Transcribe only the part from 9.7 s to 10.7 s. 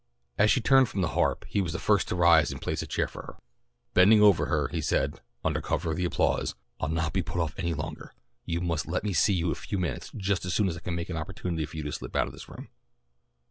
minutes just as soon